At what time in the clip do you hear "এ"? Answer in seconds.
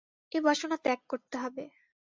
0.31-0.37